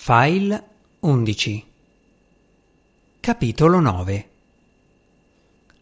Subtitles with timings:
[0.00, 0.64] File
[1.00, 1.66] 11
[3.18, 4.28] Capitolo 9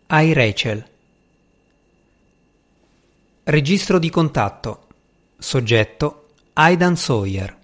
[0.07, 0.85] Ai Rachel
[3.45, 4.87] Registro di contatto.
[5.39, 7.57] Soggetto Aidan Sawyer.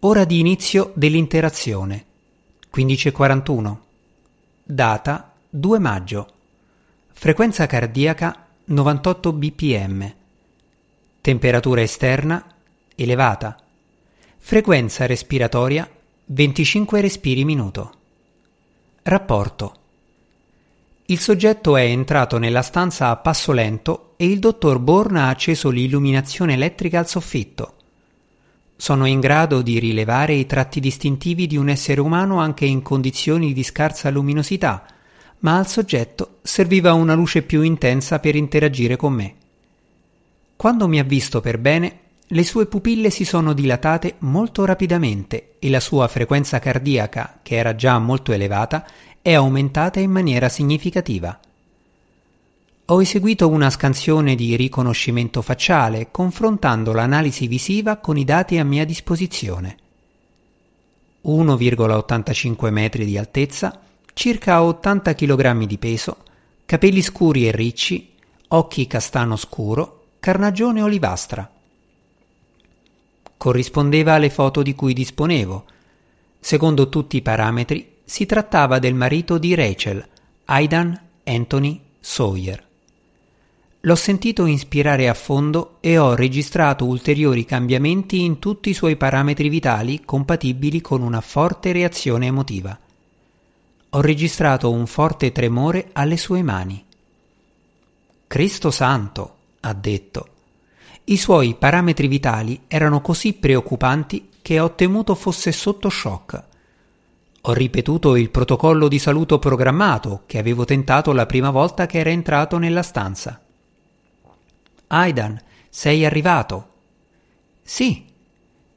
[0.00, 2.04] Ora di inizio dell'interazione.
[2.72, 3.76] 15.41
[4.62, 6.32] Data 2 maggio.
[7.12, 10.14] Frequenza cardiaca 98 bpm.
[11.22, 12.44] Temperatura esterna
[12.94, 13.56] elevata
[14.48, 15.90] Frequenza respiratoria
[16.26, 17.94] 25 respiri minuto.
[19.02, 19.74] Rapporto.
[21.06, 25.70] Il soggetto è entrato nella stanza a passo lento e il dottor Bourne ha acceso
[25.70, 27.74] l'illuminazione elettrica al soffitto.
[28.76, 33.52] Sono in grado di rilevare i tratti distintivi di un essere umano anche in condizioni
[33.52, 34.86] di scarsa luminosità,
[35.40, 39.34] ma al soggetto serviva una luce più intensa per interagire con me.
[40.54, 45.70] Quando mi ha visto per bene, le sue pupille si sono dilatate molto rapidamente e
[45.70, 48.84] la sua frequenza cardiaca, che era già molto elevata,
[49.22, 51.38] è aumentata in maniera significativa.
[52.86, 58.84] Ho eseguito una scansione di riconoscimento facciale confrontando l'analisi visiva con i dati a mia
[58.84, 59.76] disposizione.
[61.24, 63.80] 1,85 metri di altezza,
[64.14, 66.16] circa 80 kg di peso,
[66.64, 68.14] capelli scuri e ricci,
[68.48, 71.50] occhi castano scuro, carnagione olivastra
[73.36, 75.64] corrispondeva alle foto di cui disponevo.
[76.40, 80.06] Secondo tutti i parametri, si trattava del marito di Rachel,
[80.46, 82.64] Aidan Anthony Sawyer.
[83.80, 89.48] L'ho sentito inspirare a fondo e ho registrato ulteriori cambiamenti in tutti i suoi parametri
[89.48, 92.76] vitali compatibili con una forte reazione emotiva.
[93.90, 96.84] Ho registrato un forte tremore alle sue mani.
[98.26, 100.28] Cristo santo, ha detto.
[101.08, 106.44] I suoi parametri vitali erano così preoccupanti che ho temuto fosse sotto shock.
[107.42, 112.10] Ho ripetuto il protocollo di saluto programmato che avevo tentato la prima volta che era
[112.10, 113.40] entrato nella stanza.
[114.88, 116.70] Aidan, sei arrivato?
[117.62, 118.04] Sì.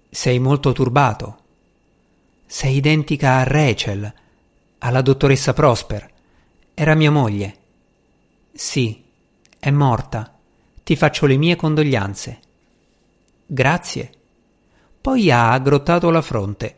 [0.08, 1.38] Sei molto turbato.
[2.46, 4.14] Sei identica a Rachel,
[4.78, 6.12] alla dottoressa Prosper.
[6.76, 7.58] Era mia moglie.
[8.54, 9.04] Sì,
[9.58, 10.39] è morta.
[10.90, 12.40] Ti faccio le mie condoglianze.
[13.46, 14.12] Grazie.
[15.00, 16.78] Poi ha aggrottato la fronte.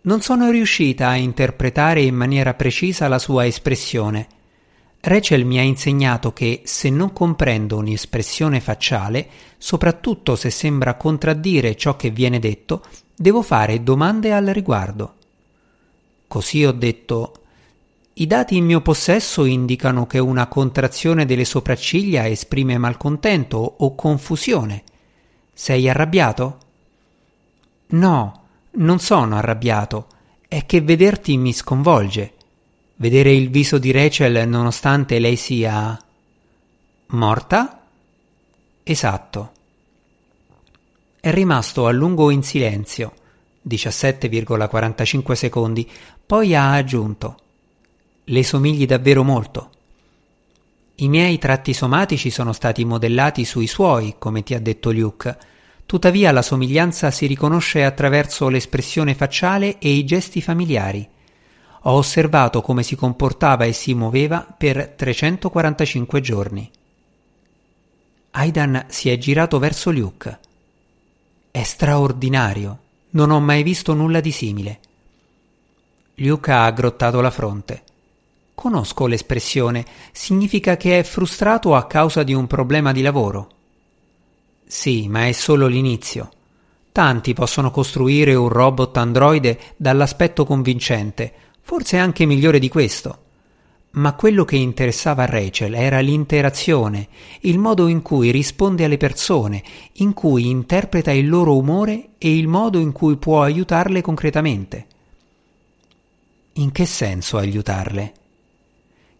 [0.00, 4.26] Non sono riuscita a interpretare in maniera precisa la sua espressione.
[4.98, 11.94] Rachel mi ha insegnato che se non comprendo un'espressione facciale, soprattutto se sembra contraddire ciò
[11.94, 12.84] che viene detto,
[13.14, 15.14] devo fare domande al riguardo.
[16.26, 17.34] Così ho detto
[18.20, 24.82] i dati in mio possesso indicano che una contrazione delle sopracciglia esprime malcontento o confusione.
[25.52, 26.58] Sei arrabbiato?
[27.90, 28.42] No,
[28.72, 30.08] non sono arrabbiato.
[30.48, 32.32] È che vederti mi sconvolge.
[32.96, 35.96] Vedere il viso di Rachel nonostante lei sia.
[37.08, 37.82] morta?
[38.82, 39.52] Esatto.
[41.20, 43.12] È rimasto a lungo in silenzio,
[43.68, 45.88] 17,45 secondi,
[46.26, 47.42] poi ha aggiunto
[48.30, 49.70] le somigli davvero molto.
[50.96, 55.36] I miei tratti somatici sono stati modellati sui suoi, come ti ha detto Luke.
[55.86, 61.08] Tuttavia la somiglianza si riconosce attraverso l'espressione facciale e i gesti familiari.
[61.82, 66.70] Ho osservato come si comportava e si muoveva per 345 giorni.
[68.32, 70.38] Aidan si è girato verso Luke.
[71.50, 72.78] È straordinario.
[73.10, 74.80] Non ho mai visto nulla di simile.
[76.16, 77.84] Luke ha aggrottato la fronte.
[78.58, 83.50] Conosco l'espressione, significa che è frustrato a causa di un problema di lavoro.
[84.66, 86.28] Sì, ma è solo l'inizio.
[86.90, 93.18] Tanti possono costruire un robot androide dall'aspetto convincente, forse anche migliore di questo.
[93.90, 97.06] Ma quello che interessava a Rachel era l'interazione,
[97.42, 99.62] il modo in cui risponde alle persone,
[99.98, 104.86] in cui interpreta il loro umore e il modo in cui può aiutarle concretamente.
[106.54, 108.14] In che senso aiutarle?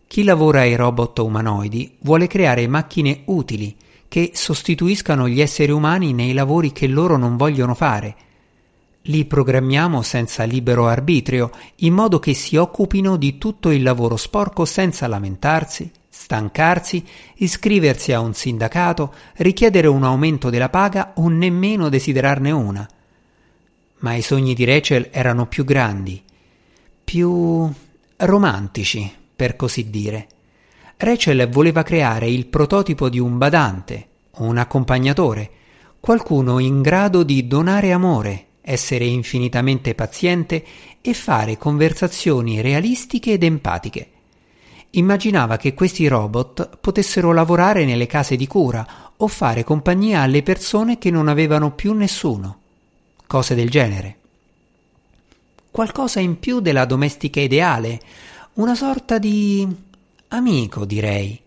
[0.08, 3.76] Chi lavora ai robot umanoidi vuole creare macchine utili
[4.08, 8.16] che sostituiscano gli esseri umani nei lavori che loro non vogliono fare.
[9.02, 14.64] Li programmiamo senza libero arbitrio, in modo che si occupino di tutto il lavoro sporco
[14.64, 17.04] senza lamentarsi, stancarsi,
[17.34, 22.88] iscriversi a un sindacato, richiedere un aumento della paga o nemmeno desiderarne una.
[23.98, 26.22] Ma i sogni di Rachel erano più grandi,
[27.04, 27.70] più
[28.16, 30.26] romantici per così dire.
[30.96, 34.06] Rachel voleva creare il prototipo di un badante,
[34.38, 35.50] un accompagnatore,
[36.00, 40.64] qualcuno in grado di donare amore, essere infinitamente paziente
[41.00, 44.10] e fare conversazioni realistiche ed empatiche.
[44.90, 50.98] Immaginava che questi robot potessero lavorare nelle case di cura o fare compagnia alle persone
[50.98, 52.58] che non avevano più nessuno.
[53.24, 54.16] Cose del genere.
[55.70, 58.00] Qualcosa in più della domestica ideale,
[58.58, 59.66] una sorta di
[60.28, 61.40] amico, direi.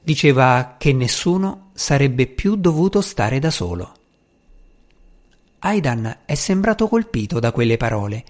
[0.00, 3.94] Diceva che nessuno sarebbe più dovuto stare da solo.
[5.60, 8.24] Aidan è sembrato colpito da quelle parole.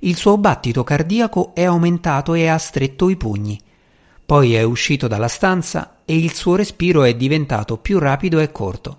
[0.00, 3.58] Il suo battito cardiaco è aumentato e ha stretto i pugni.
[4.26, 8.98] Poi è uscito dalla stanza e il suo respiro è diventato più rapido e corto.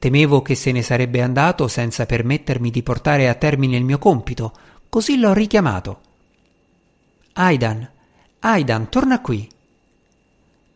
[0.00, 4.52] Temevo che se ne sarebbe andato senza permettermi di portare a termine il mio compito,
[4.88, 6.10] così l'ho richiamato.
[7.34, 7.88] Aidan,
[8.40, 9.48] Aidan, torna qui.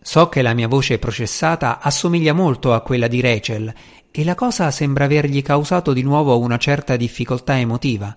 [0.00, 3.74] So che la mia voce processata assomiglia molto a quella di Rachel
[4.10, 8.14] e la cosa sembra avergli causato di nuovo una certa difficoltà emotiva,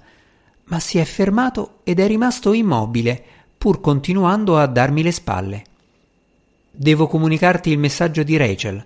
[0.66, 3.22] ma si è fermato ed è rimasto immobile,
[3.58, 5.64] pur continuando a darmi le spalle.
[6.72, 8.86] Devo comunicarti il messaggio di Rachel.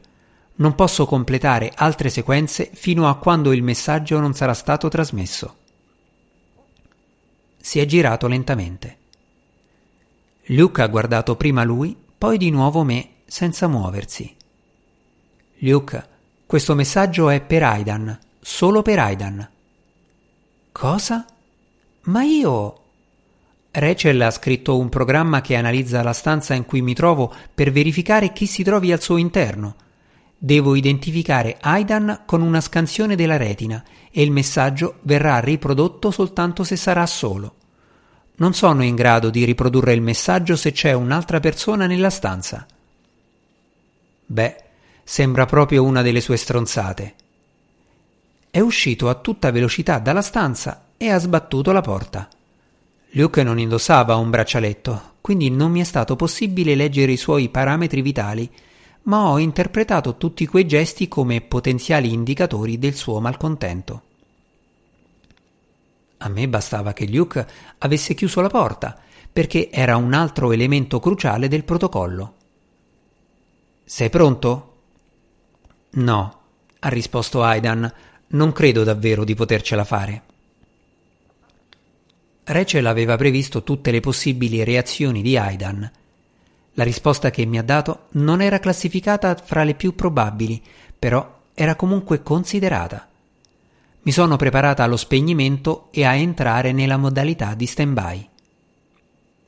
[0.55, 5.57] Non posso completare altre sequenze fino a quando il messaggio non sarà stato trasmesso.
[7.57, 9.01] Si è girato lentamente.
[10.47, 14.35] Luke ha guardato prima lui, poi di nuovo me, senza muoversi.
[15.59, 16.07] Luke,
[16.45, 19.49] questo messaggio è per Aidan, solo per Aidan.
[20.71, 21.25] Cosa?
[22.03, 22.77] Ma io.
[23.71, 28.33] Rachel ha scritto un programma che analizza la stanza in cui mi trovo per verificare
[28.33, 29.75] chi si trovi al suo interno.
[30.37, 33.81] Devo identificare Aidan con una scansione della retina
[34.11, 37.55] e il messaggio verrà riprodotto soltanto se sarà solo.
[38.35, 42.65] Non sono in grado di riprodurre il messaggio se c'è un'altra persona nella stanza.
[44.25, 44.55] Beh,
[45.03, 47.13] sembra proprio una delle sue stronzate.
[48.49, 52.27] È uscito a tutta velocità dalla stanza e ha sbattuto la porta.
[53.11, 58.01] Luke non indossava un braccialetto, quindi non mi è stato possibile leggere i suoi parametri
[58.01, 58.49] vitali,
[59.03, 64.01] ma ho interpretato tutti quei gesti come potenziali indicatori del suo malcontento.
[66.25, 67.45] A me bastava che Luke
[67.79, 68.97] avesse chiuso la porta,
[69.31, 72.35] perché era un altro elemento cruciale del protocollo.
[73.83, 74.75] Sei pronto?
[75.91, 76.39] No,
[76.79, 77.91] ha risposto Aidan,
[78.27, 80.23] non credo davvero di potercela fare.
[82.45, 85.91] Rachel aveva previsto tutte le possibili reazioni di Aidan.
[86.75, 90.61] La risposta che mi ha dato non era classificata fra le più probabili,
[90.97, 93.09] però era comunque considerata.
[94.03, 98.29] Mi sono preparata allo spegnimento e a entrare nella modalità di stand-by.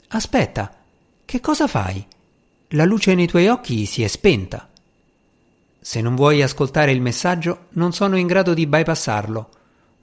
[0.10, 0.76] Aspetta,
[1.24, 2.06] che cosa fai?
[2.70, 4.70] La luce nei tuoi occhi si è spenta.
[5.80, 9.50] Se non vuoi ascoltare il messaggio, non sono in grado di bypassarlo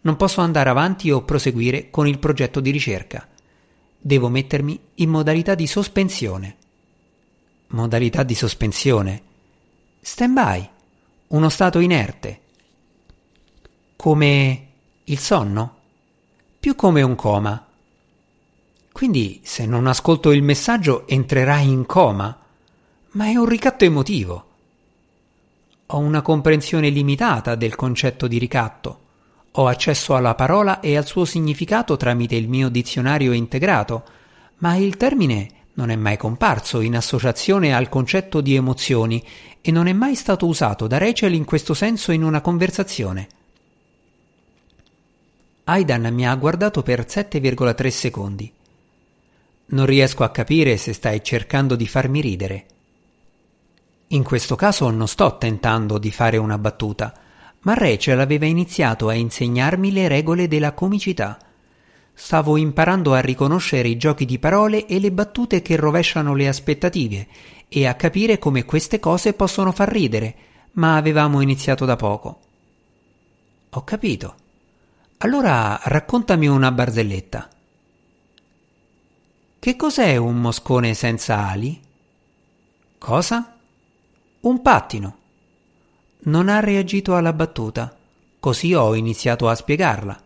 [0.02, 3.26] non posso andare avanti o proseguire con il progetto di ricerca.
[3.98, 6.56] Devo mettermi in modalità di sospensione.
[7.68, 9.22] Modalità di sospensione.
[10.00, 10.68] Stand by.
[11.28, 12.40] Uno stato inerte.
[14.02, 14.66] Come
[15.04, 15.74] il sonno?
[16.58, 17.64] Più come un coma.
[18.90, 22.36] Quindi, se non ascolto il messaggio, entrerai in coma.
[23.12, 24.44] Ma è un ricatto emotivo.
[25.86, 28.98] Ho una comprensione limitata del concetto di ricatto.
[29.52, 34.02] Ho accesso alla parola e al suo significato tramite il mio dizionario integrato,
[34.58, 39.24] ma il termine non è mai comparso in associazione al concetto di emozioni
[39.60, 43.28] e non è mai stato usato da Rachel in questo senso in una conversazione.
[45.64, 48.52] Aidan mi ha guardato per 7,3 secondi.
[49.66, 52.66] Non riesco a capire se stai cercando di farmi ridere.
[54.08, 57.14] In questo caso non sto tentando di fare una battuta,
[57.60, 61.38] ma Rachel aveva iniziato a insegnarmi le regole della comicità.
[62.12, 67.28] Stavo imparando a riconoscere i giochi di parole e le battute che rovesciano le aspettative
[67.68, 70.34] e a capire come queste cose possono far ridere,
[70.72, 72.40] ma avevamo iniziato da poco.
[73.70, 74.34] Ho capito.
[75.24, 77.48] Allora raccontami una barzelletta.
[79.56, 81.80] Che cos'è un moscone senza ali?
[82.98, 83.56] Cosa?
[84.40, 85.16] Un pattino.
[86.24, 87.96] Non ha reagito alla battuta,
[88.40, 90.20] così ho iniziato a spiegarla.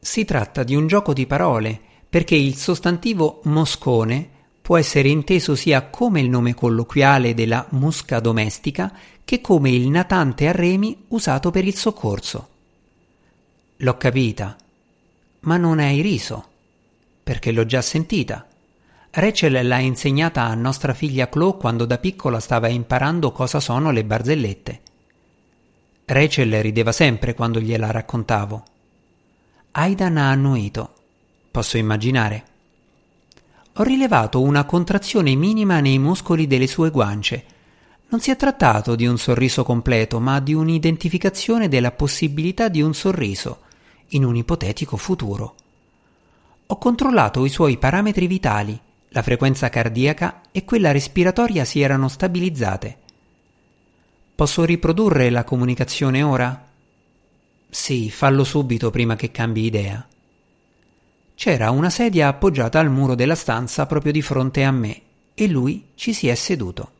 [0.00, 4.26] Si tratta di un gioco di parole, perché il sostantivo moscone
[4.62, 8.90] può essere inteso sia come il nome colloquiale della musca domestica
[9.26, 12.52] che come il natante a remi usato per il soccorso.
[13.78, 14.56] L'ho capita,
[15.40, 16.44] ma non hai riso,
[17.22, 18.46] perché l'ho già sentita.
[19.10, 24.04] Rachel l'ha insegnata a nostra figlia Chloe quando da piccola stava imparando cosa sono le
[24.04, 24.80] barzellette.
[26.04, 28.64] Rachel rideva sempre quando gliela raccontavo.
[29.72, 30.94] Aidan ha annuito.
[31.50, 32.44] Posso immaginare.
[33.74, 37.44] Ho rilevato una contrazione minima nei muscoli delle sue guance.
[38.14, 42.94] Non si è trattato di un sorriso completo, ma di un'identificazione della possibilità di un
[42.94, 43.62] sorriso
[44.10, 45.56] in un ipotetico futuro.
[46.66, 52.98] Ho controllato i suoi parametri vitali, la frequenza cardiaca e quella respiratoria si erano stabilizzate.
[54.36, 56.68] Posso riprodurre la comunicazione ora?
[57.68, 60.06] Sì, fallo subito prima che cambi idea.
[61.34, 65.00] C'era una sedia appoggiata al muro della stanza proprio di fronte a me
[65.34, 66.92] e lui ci si è seduto.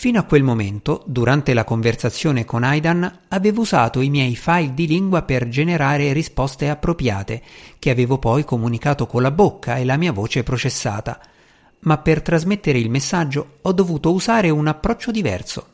[0.00, 4.86] Fino a quel momento, durante la conversazione con Aidan, avevo usato i miei file di
[4.86, 7.42] lingua per generare risposte appropriate,
[7.80, 11.20] che avevo poi comunicato con la bocca e la mia voce processata.
[11.80, 15.66] Ma per trasmettere il messaggio ho dovuto usare un approccio diverso.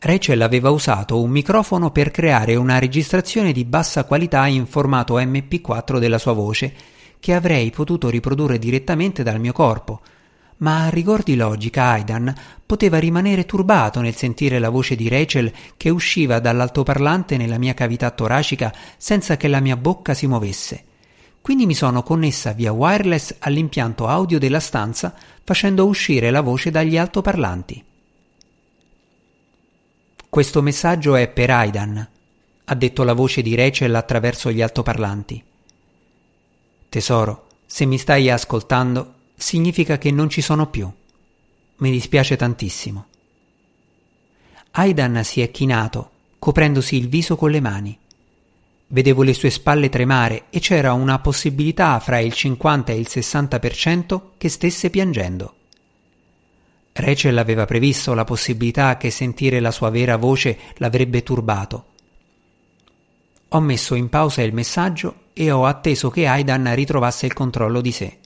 [0.00, 6.00] Rachel aveva usato un microfono per creare una registrazione di bassa qualità in formato MP4
[6.00, 6.74] della sua voce,
[7.20, 10.00] che avrei potuto riprodurre direttamente dal mio corpo–
[10.58, 12.32] ma a rigor di logica Aidan
[12.64, 18.10] poteva rimanere turbato nel sentire la voce di Rachel che usciva dall'altoparlante nella mia cavità
[18.10, 20.84] toracica senza che la mia bocca si muovesse.
[21.40, 26.96] Quindi mi sono connessa via wireless all'impianto audio della stanza facendo uscire la voce dagli
[26.96, 27.84] altoparlanti.
[30.30, 32.08] Questo messaggio è per Aidan,
[32.64, 35.44] ha detto la voce di Rachel attraverso gli altoparlanti.
[36.88, 40.90] Tesoro, se mi stai ascoltando, significa che non ci sono più.
[41.76, 43.06] Mi dispiace tantissimo.
[44.72, 47.98] Aidan si è chinato, coprendosi il viso con le mani.
[48.88, 54.20] Vedevo le sue spalle tremare e c'era una possibilità fra il 50 e il 60%
[54.36, 55.54] che stesse piangendo.
[56.92, 61.86] Rachel aveva previsto la possibilità che sentire la sua vera voce l'avrebbe turbato.
[63.48, 67.92] Ho messo in pausa il messaggio e ho atteso che Aidan ritrovasse il controllo di
[67.92, 68.18] sé.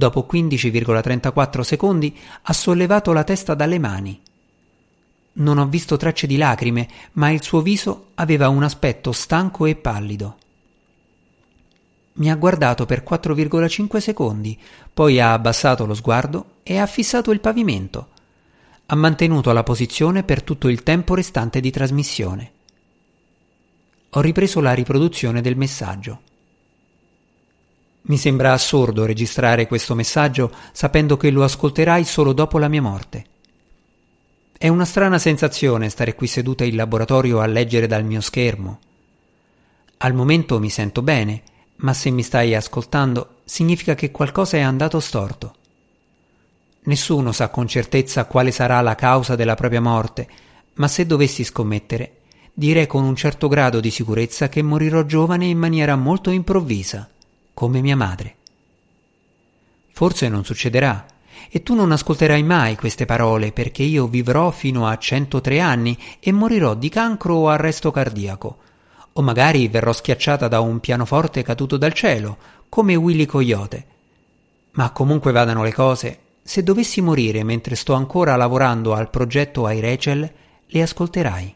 [0.00, 4.18] Dopo 15,34 secondi ha sollevato la testa dalle mani.
[5.32, 9.76] Non ho visto tracce di lacrime, ma il suo viso aveva un aspetto stanco e
[9.76, 10.38] pallido.
[12.14, 14.58] Mi ha guardato per 4,5 secondi,
[14.94, 18.08] poi ha abbassato lo sguardo e ha fissato il pavimento.
[18.86, 22.52] Ha mantenuto la posizione per tutto il tempo restante di trasmissione.
[24.08, 26.28] Ho ripreso la riproduzione del messaggio.
[28.02, 33.24] Mi sembra assurdo registrare questo messaggio sapendo che lo ascolterai solo dopo la mia morte.
[34.56, 38.78] È una strana sensazione stare qui seduta in laboratorio a leggere dal mio schermo.
[39.98, 41.42] Al momento mi sento bene,
[41.76, 45.54] ma se mi stai ascoltando significa che qualcosa è andato storto.
[46.84, 50.26] Nessuno sa con certezza quale sarà la causa della propria morte,
[50.74, 52.16] ma se dovessi scommettere,
[52.52, 57.08] direi con un certo grado di sicurezza che morirò giovane in maniera molto improvvisa
[57.60, 58.36] come mia madre.
[59.92, 61.04] Forse non succederà,
[61.50, 66.32] e tu non ascolterai mai queste parole perché io vivrò fino a 103 anni e
[66.32, 68.56] morirò di cancro o arresto cardiaco,
[69.12, 72.38] o magari verrò schiacciata da un pianoforte caduto dal cielo,
[72.70, 73.86] come Willy Coyote.
[74.70, 79.80] Ma comunque vadano le cose, se dovessi morire mentre sto ancora lavorando al progetto ai
[79.80, 80.32] Rachel,
[80.64, 81.54] le ascolterai.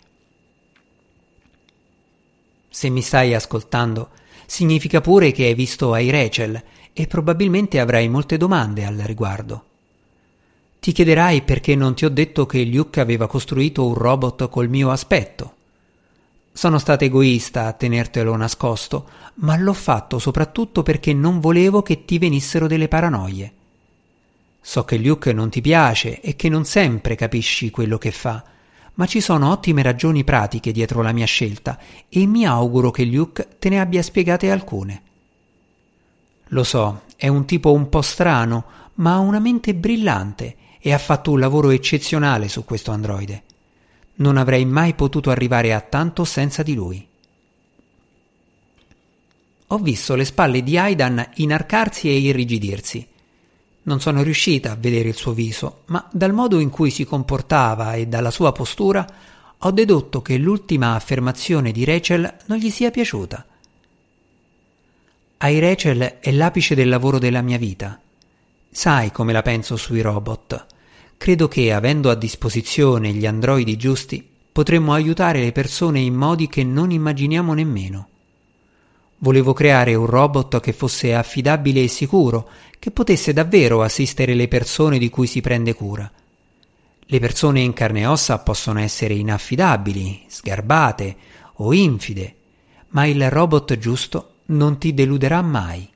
[2.69, 4.11] Se mi stai ascoltando,
[4.47, 9.65] significa pure che hai visto ai Rachel e probabilmente avrai molte domande al riguardo.
[10.81, 14.91] Ti chiederai perché non ti ho detto che Luke aveva costruito un robot col mio
[14.91, 15.55] aspetto.
[16.53, 22.19] Sono stata egoista a tenertelo nascosto, ma l'ho fatto soprattutto perché non volevo che ti
[22.19, 23.53] venissero delle paranoie.
[24.61, 28.45] So che Luke non ti piace e che non sempre capisci quello che fa,
[28.95, 33.57] ma ci sono ottime ragioni pratiche dietro la mia scelta e mi auguro che Luke
[33.59, 35.03] te ne abbia spiegate alcune.
[36.49, 40.99] Lo so, è un tipo un po' strano, ma ha una mente brillante e ha
[40.99, 43.43] fatto un lavoro eccezionale su questo androide.
[44.17, 47.09] Non avrei mai potuto arrivare a tanto senza di lui.
[49.69, 53.09] Ho visto le spalle di Aidan inarcarsi e irrigidirsi.
[53.87, 57.95] Non sono riuscita a vedere il suo viso, ma dal modo in cui si comportava
[57.95, 59.07] e dalla sua postura
[59.59, 63.47] ho dedotto che l'ultima affermazione di Rachel non gli sia piaciuta.
[65.39, 68.01] Ai Rachel è l'apice del lavoro della mia vita.
[68.71, 70.67] Sai come la penso sui robot.
[71.19, 76.65] Credo che, avendo a disposizione gli androidi giusti, potremmo aiutare le persone in modi che
[76.65, 78.09] non immaginiamo nemmeno.
[79.25, 82.47] Volevo creare un robot che fosse affidabile e sicuro,
[82.79, 86.13] che potesse davvero assistere le persone di cui si prende cura.
[87.07, 91.17] Le persone in carne e ossa possono essere inaffidabili, sgarbate
[91.55, 92.35] o infide,
[92.89, 95.89] ma il robot giusto non ti deluderà mai.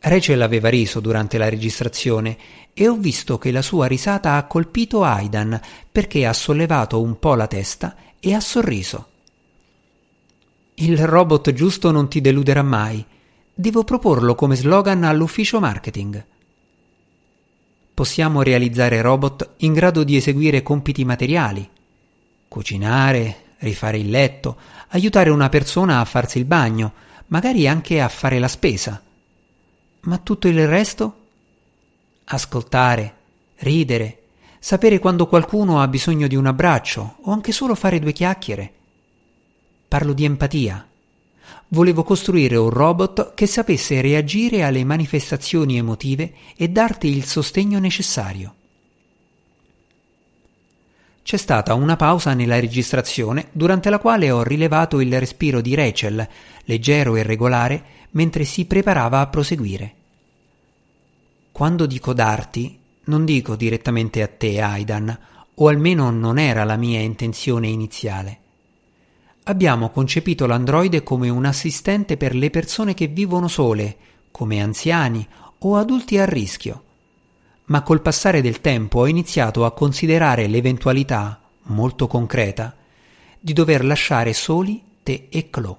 [0.00, 2.36] Rachel aveva riso durante la registrazione
[2.74, 5.60] e ho visto che la sua risata ha colpito Aidan
[5.92, 9.10] perché ha sollevato un po' la testa e ha sorriso.
[10.78, 13.02] Il robot giusto non ti deluderà mai.
[13.54, 16.22] Devo proporlo come slogan all'ufficio marketing.
[17.94, 21.66] Possiamo realizzare robot in grado di eseguire compiti materiali,
[22.46, 26.92] cucinare, rifare il letto, aiutare una persona a farsi il bagno,
[27.28, 29.02] magari anche a fare la spesa.
[30.00, 31.16] Ma tutto il resto?
[32.24, 33.14] Ascoltare,
[33.60, 34.24] ridere,
[34.58, 38.72] sapere quando qualcuno ha bisogno di un abbraccio o anche solo fare due chiacchiere.
[39.88, 40.86] Parlo di empatia.
[41.68, 48.54] Volevo costruire un robot che sapesse reagire alle manifestazioni emotive e darti il sostegno necessario.
[51.22, 56.28] C'è stata una pausa nella registrazione durante la quale ho rilevato il respiro di Rachel,
[56.64, 59.94] leggero e regolare, mentre si preparava a proseguire.
[61.52, 65.18] Quando dico darti, non dico direttamente a te, Aidan,
[65.54, 68.38] o almeno non era la mia intenzione iniziale.
[69.48, 73.96] Abbiamo concepito l'androide come un assistente per le persone che vivono sole,
[74.30, 75.26] come anziani
[75.58, 76.82] o adulti a rischio
[77.66, 82.76] ma col passare del tempo ho iniziato a considerare l'eventualità, molto concreta,
[83.40, 85.76] di dover lasciare soli te e Chloe.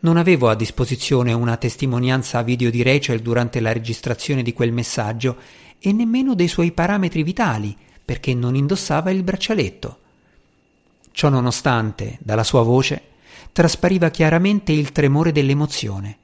[0.00, 5.36] Non avevo a disposizione una testimonianza video di Rachel durante la registrazione di quel messaggio
[5.78, 9.98] e nemmeno dei suoi parametri vitali, perché non indossava il braccialetto.
[11.12, 13.02] Ciò nonostante, dalla sua voce,
[13.52, 16.18] traspariva chiaramente il tremore dell'emozione.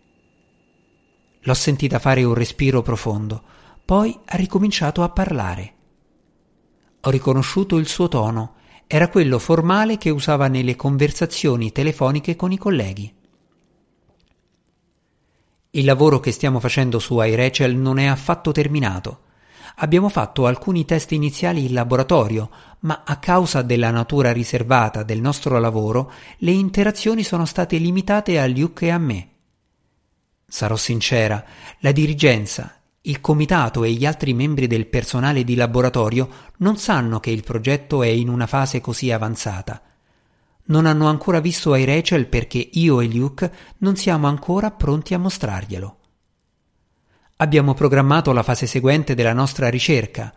[1.40, 3.42] L'ho sentita fare un respiro profondo,
[3.84, 5.74] poi ha ricominciato a parlare.
[7.00, 8.54] Ho riconosciuto il suo tono,
[8.88, 13.14] era quello formale che usava nelle conversazioni telefoniche con i colleghi.
[15.70, 19.20] Il lavoro che stiamo facendo su iRachel non è affatto terminato.
[19.76, 25.58] Abbiamo fatto alcuni test iniziali in laboratorio, ma a causa della natura riservata del nostro
[25.58, 29.28] lavoro, le interazioni sono state limitate a Luke e a me.
[30.46, 31.44] Sarò sincera,
[31.80, 37.30] la dirigenza il comitato e gli altri membri del personale di laboratorio non sanno che
[37.30, 39.80] il progetto è in una fase così avanzata.
[40.64, 45.95] Non hanno ancora visto iRachel perché io e Luke non siamo ancora pronti a mostrarglielo.
[47.38, 50.32] Abbiamo programmato la fase seguente della nostra ricerca.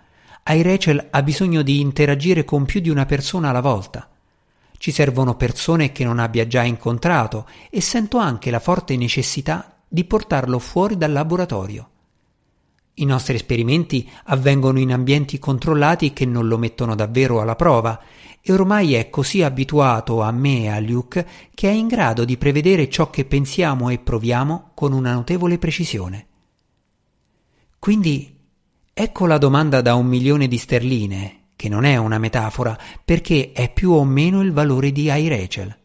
[0.45, 4.09] iRachel ha bisogno di interagire con più di una persona alla volta.
[4.77, 10.03] Ci servono persone che non abbia già incontrato e sento anche la forte necessità di
[10.03, 11.89] portarlo fuori dal laboratorio.
[12.95, 17.97] I nostri esperimenti avvengono in ambienti controllati che non lo mettono davvero alla prova
[18.41, 22.35] e ormai è così abituato a me e a Luke che è in grado di
[22.35, 26.27] prevedere ciò che pensiamo e proviamo con una notevole precisione.
[27.79, 28.37] Quindi
[28.93, 33.71] ecco la domanda da un milione di sterline, che non è una metafora, perché è
[33.71, 35.77] più o meno il valore di iRachel.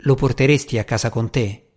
[0.00, 1.68] Lo porteresti a casa con te?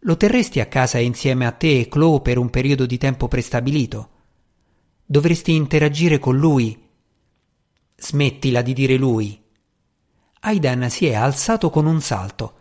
[0.00, 4.10] Lo terresti a casa insieme a te e Chloe per un periodo di tempo prestabilito?
[5.04, 6.88] Dovresti interagire con lui.
[7.96, 9.40] Smettila di dire lui.
[10.40, 12.58] Aidan si è alzato con un salto.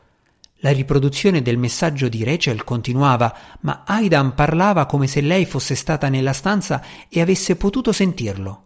[0.64, 6.08] La riproduzione del messaggio di Rachel continuava, ma Aidan parlava come se lei fosse stata
[6.08, 8.66] nella stanza e avesse potuto sentirlo.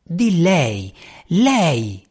[0.00, 0.94] Di lei,
[1.26, 2.06] lei!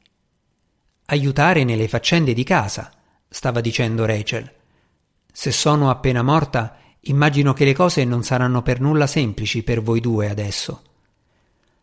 [1.05, 2.91] Aiutare nelle faccende di casa,
[3.29, 4.51] stava dicendo Rachel.
[5.31, 10.01] Se sono appena morta, immagino che le cose non saranno per nulla semplici per voi
[10.01, 10.81] due adesso.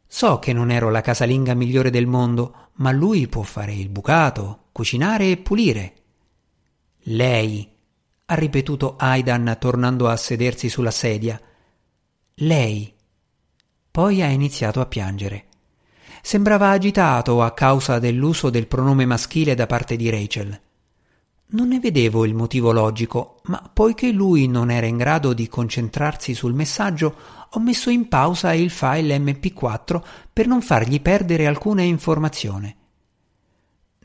[0.06, 4.64] So che non ero la casalinga migliore del mondo, ma lui può fare il bucato,
[4.72, 5.94] cucinare e pulire.
[7.08, 7.70] Lei,
[8.26, 11.38] ha ripetuto Aidan tornando a sedersi sulla sedia.
[12.36, 12.94] Lei.
[13.90, 15.44] Poi ha iniziato a piangere.
[16.22, 20.58] Sembrava agitato a causa dell'uso del pronome maschile da parte di Rachel.
[21.48, 26.32] Non ne vedevo il motivo logico, ma poiché lui non era in grado di concentrarsi
[26.32, 27.14] sul messaggio,
[27.50, 32.76] ho messo in pausa il file MP4 per non fargli perdere alcuna informazione.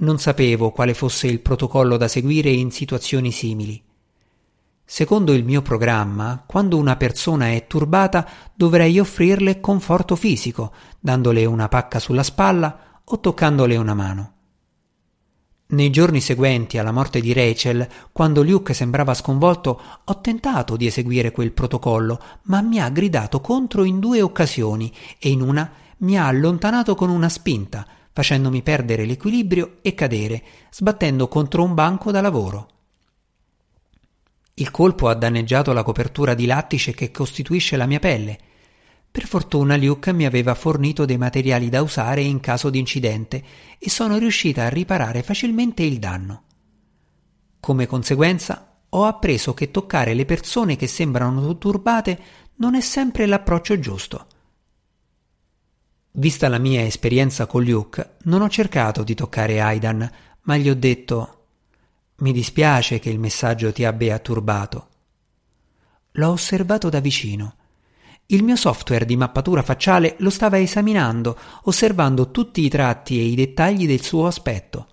[0.01, 3.83] Non sapevo quale fosse il protocollo da seguire in situazioni simili.
[4.85, 11.67] Secondo il mio programma, quando una persona è turbata dovrei offrirle conforto fisico, dandole una
[11.67, 14.33] pacca sulla spalla o toccandole una mano.
[15.67, 21.31] Nei giorni seguenti alla morte di Rachel, quando Luke sembrava sconvolto, ho tentato di eseguire
[21.31, 26.25] quel protocollo, ma mi ha gridato contro in due occasioni e in una mi ha
[26.25, 27.85] allontanato con una spinta,
[28.19, 32.67] facendomi perdere l'equilibrio e cadere, sbattendo contro un banco da lavoro.
[34.55, 38.38] Il colpo ha danneggiato la copertura di lattice che costituisce la mia pelle.
[39.10, 43.41] Per fortuna Luke mi aveva fornito dei materiali da usare in caso di incidente
[43.79, 46.43] e sono riuscita a riparare facilmente il danno.
[47.62, 52.19] Come conseguenza, ho appreso che toccare le persone che sembrano turbate
[52.55, 54.27] non è sempre l'approccio giusto.
[56.19, 60.75] Vista la mia esperienza con Luke, non ho cercato di toccare Aidan, ma gli ho
[60.75, 61.45] detto
[62.17, 64.88] mi dispiace che il messaggio ti abbia turbato.
[66.12, 67.55] L'ho osservato da vicino.
[68.25, 73.36] Il mio software di mappatura facciale lo stava esaminando, osservando tutti i tratti e i
[73.36, 74.88] dettagli del suo aspetto.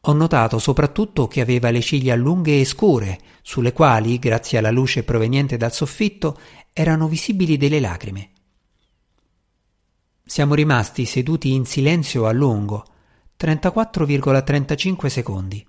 [0.00, 5.04] Ho notato soprattutto che aveva le ciglia lunghe e scure, sulle quali, grazie alla luce
[5.04, 6.38] proveniente dal soffitto,
[6.72, 8.31] erano visibili delle lacrime.
[10.24, 12.86] Siamo rimasti seduti in silenzio a lungo,
[13.38, 15.66] 34,35 secondi.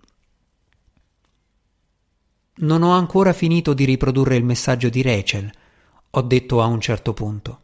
[2.55, 5.51] Non ho ancora finito di riprodurre il messaggio di Rachel,
[6.11, 7.61] ho detto a un certo punto.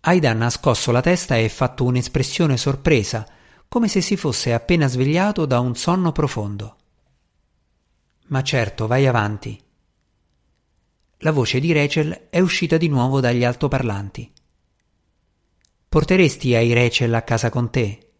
[0.00, 3.28] Aidan ha scosso la testa e fatto un'espressione sorpresa,
[3.68, 6.76] come se si fosse appena svegliato da un sonno profondo.
[8.28, 9.60] Ma certo, vai avanti.
[11.18, 14.32] La voce di Rachel è uscita di nuovo dagli altoparlanti.
[15.96, 16.74] Porteresti ai
[17.16, 18.10] a casa con te?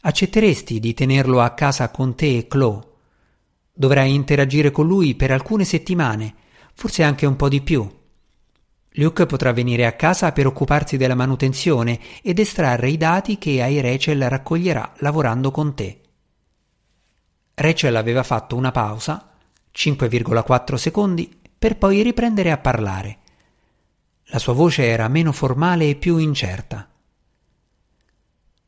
[0.00, 2.84] Accetteresti di tenerlo a casa con te e Chloe?
[3.72, 6.34] Dovrai interagire con lui per alcune settimane,
[6.74, 7.88] forse anche un po' di più.
[8.94, 13.80] Luke potrà venire a casa per occuparsi della manutenzione ed estrarre i dati che Ai
[14.28, 16.00] raccoglierà lavorando con te.
[17.54, 19.36] Rachel aveva fatto una pausa,
[19.72, 23.18] 5,4 secondi, per poi riprendere a parlare.
[24.24, 26.88] La sua voce era meno formale e più incerta.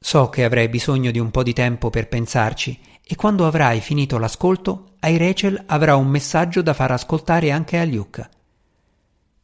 [0.05, 4.19] So che avrei bisogno di un po' di tempo per pensarci e quando avrai finito
[4.19, 8.29] l'ascolto, ai Rachel avrà un messaggio da far ascoltare anche a Luke.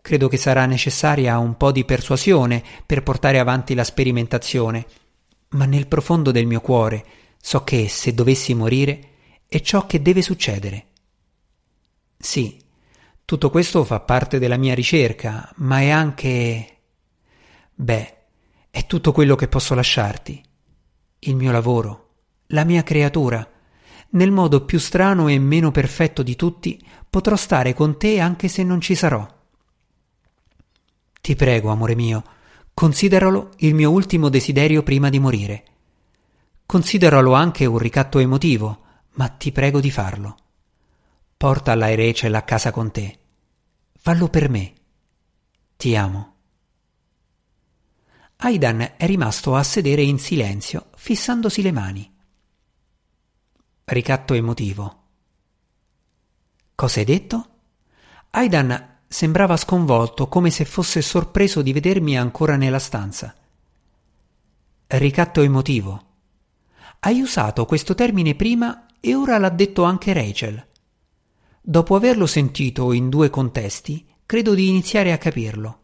[0.02, 4.84] Credo che sarà necessaria un po' di persuasione per portare avanti la sperimentazione,
[5.50, 7.04] ma nel profondo del mio cuore
[7.40, 9.10] so che, se dovessi morire,
[9.46, 10.86] è ciò che deve succedere.
[12.18, 12.60] Sì,
[13.24, 16.78] tutto questo fa parte della mia ricerca, ma è anche...
[17.76, 18.16] Beh,
[18.70, 20.46] è tutto quello che posso lasciarti.
[21.20, 22.08] Il mio lavoro,
[22.48, 23.46] la mia creatura.
[24.10, 28.62] Nel modo più strano e meno perfetto di tutti, potrò stare con te anche se
[28.62, 29.26] non ci sarò.
[31.20, 32.22] Ti prego, amore mio,
[32.72, 35.64] consideralo il mio ultimo desiderio prima di morire.
[36.64, 38.82] Consideralo anche un ricatto emotivo,
[39.14, 40.36] ma ti prego di farlo.
[41.36, 43.18] Porta la Rachel a casa con te.
[43.98, 44.72] Fallo per me.
[45.76, 46.34] Ti amo.
[48.36, 52.12] Aidan è rimasto a sedere in silenzio, fissandosi le mani.
[53.84, 55.02] Ricatto emotivo.
[56.74, 57.48] Cosa hai detto?
[58.30, 63.32] Aidan sembrava sconvolto, come se fosse sorpreso di vedermi ancora nella stanza.
[64.88, 66.06] Ricatto emotivo.
[66.98, 70.66] Hai usato questo termine prima e ora l'ha detto anche Rachel.
[71.60, 75.80] Dopo averlo sentito in due contesti, credo di iniziare a capirlo.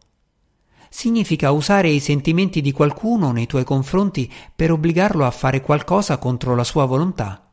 [0.95, 6.55] Significa usare i sentimenti di qualcuno nei tuoi confronti per obbligarlo a fare qualcosa contro
[6.55, 7.51] la sua volontà.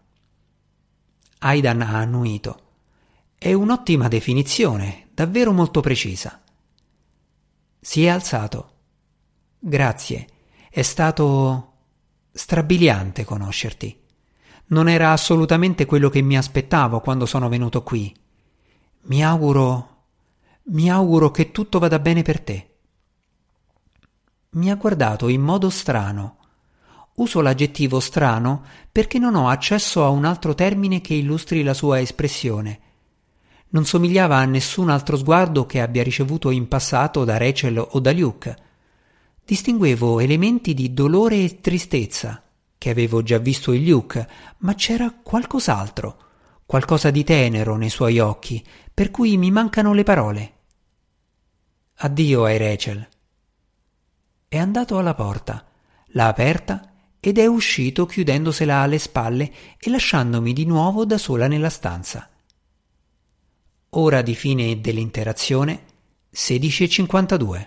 [1.40, 2.60] Aidan ha annuito.
[3.36, 6.40] È un'ottima definizione, davvero molto precisa.
[7.80, 8.74] Si è alzato.
[9.58, 10.28] Grazie,
[10.70, 11.72] è stato
[12.30, 14.02] strabiliante conoscerti.
[14.66, 18.14] Non era assolutamente quello che mi aspettavo quando sono venuto qui.
[19.06, 20.04] Mi auguro.
[20.66, 22.66] mi auguro che tutto vada bene per te.
[24.54, 26.36] Mi ha guardato in modo strano
[27.14, 32.00] Uso l'aggettivo strano perché non ho accesso a un altro termine che illustri la sua
[32.00, 32.80] espressione.
[33.70, 38.12] Non somigliava a nessun altro sguardo che abbia ricevuto in passato da Rachel o da
[38.12, 38.56] Luke.
[39.44, 42.42] Distinguevo elementi di dolore e tristezza,
[42.78, 46.18] che avevo già visto in Luke, ma c'era qualcos'altro,
[46.64, 50.52] qualcosa di tenero nei suoi occhi, per cui mi mancano le parole.
[51.96, 53.08] Addio ai Rachel.
[54.52, 55.64] È andato alla porta,
[56.08, 61.70] l'ha aperta ed è uscito chiudendosela alle spalle e lasciandomi di nuovo da sola nella
[61.70, 62.28] stanza.
[63.88, 65.84] Ora di fine dell'interazione
[66.34, 67.66] 16.52